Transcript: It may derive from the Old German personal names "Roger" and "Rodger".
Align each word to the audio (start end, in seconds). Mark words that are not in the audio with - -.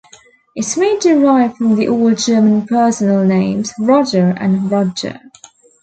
It 0.55 0.77
may 0.77 0.97
derive 0.97 1.57
from 1.57 1.75
the 1.75 1.87
Old 1.87 2.17
German 2.17 2.65
personal 2.65 3.23
names 3.23 3.71
"Roger" 3.77 4.29
and 4.35 4.71
"Rodger". 4.71 5.19